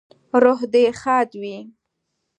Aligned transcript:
روح 0.43 0.59
دې 0.73 0.83
ښاد 0.99 1.29
وي 1.41 1.57